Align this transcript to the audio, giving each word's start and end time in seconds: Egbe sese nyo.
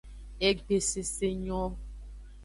Egbe 0.47 0.77
sese 0.89 1.27
nyo. 1.43 1.61